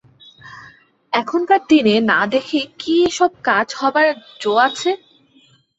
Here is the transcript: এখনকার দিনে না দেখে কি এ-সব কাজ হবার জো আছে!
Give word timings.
এখনকার 1.13 1.61
দিনে 1.69 1.95
না 2.11 2.19
দেখে 2.33 2.59
কি 2.79 2.93
এ-সব 3.05 3.31
কাজ 3.47 3.67
হবার 3.79 4.07
জো 4.41 4.53
আছে! 4.67 4.91